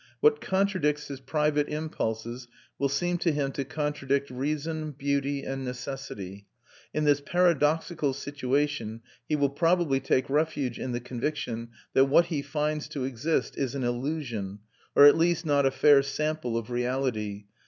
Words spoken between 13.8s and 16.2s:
illusion, or at least not a fair